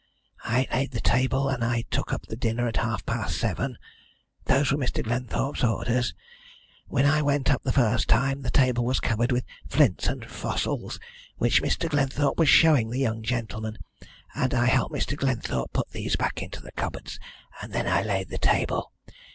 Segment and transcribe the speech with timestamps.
[0.45, 3.77] "I laid the table, and took up the dinner at half past seven.
[4.45, 5.03] Those were Mr.
[5.03, 6.15] Glenthorpe's orders.
[6.87, 10.99] When I went up the first time the table was covered with flints and fossils,
[11.37, 11.87] which Mr.
[11.87, 13.77] Glenthorpe was showing the young gentleman,
[14.33, 15.15] and I helped Mr.
[15.15, 17.19] Glenthorpe put these back into the cupboards,
[17.61, 18.93] and then I laid the table.